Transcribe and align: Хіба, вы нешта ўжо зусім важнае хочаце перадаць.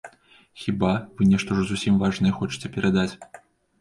Хіба, 0.61 0.93
вы 1.19 1.27
нешта 1.33 1.53
ўжо 1.57 1.63
зусім 1.73 1.99
важнае 2.05 2.33
хочаце 2.41 2.73
перадаць. 2.79 3.11